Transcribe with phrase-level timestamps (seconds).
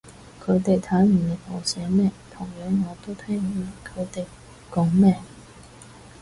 [0.43, 4.25] 佢哋睇唔明我寫乜，同樣我都聽唔明佢哋
[4.71, 5.15] 講乜